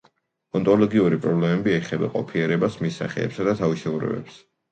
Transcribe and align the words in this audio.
ონტოლოგიური 0.59 1.19
პრობლემები 1.25 1.75
ეხება 1.81 2.09
ყოფიერებას, 2.15 2.79
მის 2.85 2.99
სახეებსა 3.03 3.45
და 3.49 3.55
თავისებურებებს. 3.63 4.43